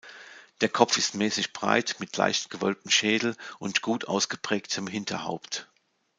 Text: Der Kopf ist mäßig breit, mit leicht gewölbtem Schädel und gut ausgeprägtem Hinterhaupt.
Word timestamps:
Der 0.61 0.69
Kopf 0.69 0.97
ist 0.97 1.13
mäßig 1.13 1.53
breit, 1.53 1.97
mit 1.99 2.17
leicht 2.17 2.49
gewölbtem 2.49 2.89
Schädel 2.89 3.35
und 3.59 3.83
gut 3.83 4.07
ausgeprägtem 4.07 4.87
Hinterhaupt. 4.87 5.69